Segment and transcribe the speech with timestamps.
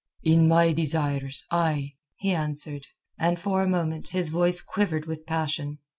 [0.23, 2.87] "In my desires—ay!" he answered,
[3.19, 5.77] and for a moment his voice quivered with passion.